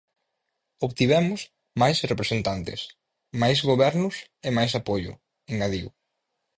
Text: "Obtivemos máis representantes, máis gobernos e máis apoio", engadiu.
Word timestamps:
"Obtivemos 0.87 1.41
máis 1.81 1.97
representantes, 2.11 2.79
máis 3.41 3.59
gobernos 3.69 4.15
e 4.47 4.49
máis 4.57 4.71
apoio", 4.81 5.11
engadiu. 5.51 5.87